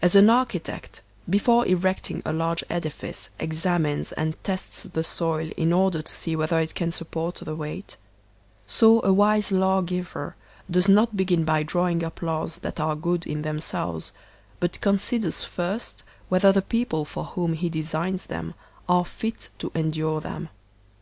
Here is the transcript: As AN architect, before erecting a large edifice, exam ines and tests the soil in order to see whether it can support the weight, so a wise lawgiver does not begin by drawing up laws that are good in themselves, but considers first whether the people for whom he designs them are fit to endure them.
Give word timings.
As 0.00 0.16
AN 0.16 0.30
architect, 0.30 1.02
before 1.28 1.66
erecting 1.66 2.22
a 2.24 2.32
large 2.32 2.64
edifice, 2.70 3.28
exam 3.38 3.84
ines 3.84 4.10
and 4.12 4.42
tests 4.42 4.84
the 4.84 5.04
soil 5.04 5.50
in 5.58 5.70
order 5.70 6.00
to 6.00 6.10
see 6.10 6.34
whether 6.34 6.58
it 6.58 6.74
can 6.74 6.90
support 6.90 7.34
the 7.34 7.54
weight, 7.54 7.98
so 8.66 9.02
a 9.04 9.12
wise 9.12 9.52
lawgiver 9.52 10.34
does 10.70 10.88
not 10.88 11.14
begin 11.14 11.44
by 11.44 11.62
drawing 11.62 12.02
up 12.02 12.22
laws 12.22 12.56
that 12.60 12.80
are 12.80 12.96
good 12.96 13.26
in 13.26 13.42
themselves, 13.42 14.14
but 14.60 14.80
considers 14.80 15.42
first 15.44 16.04
whether 16.30 16.50
the 16.50 16.62
people 16.62 17.04
for 17.04 17.24
whom 17.26 17.52
he 17.52 17.68
designs 17.68 18.24
them 18.28 18.54
are 18.88 19.04
fit 19.04 19.50
to 19.58 19.70
endure 19.74 20.22
them. 20.22 20.48